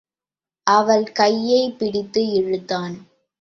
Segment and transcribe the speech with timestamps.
[0.67, 2.95] அவள் கையைப் பிடித்து இழுத்தான்.